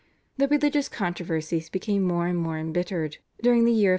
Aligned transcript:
The 0.37 0.47
religious 0.47 0.89
controversies 0.89 1.69
became 1.69 2.01
more 2.01 2.25
and 2.25 2.39
more 2.39 2.57
embittered 2.57 3.17
during 3.43 3.65
the 3.65 3.71
year 3.71 3.89
1559. 3.89 3.89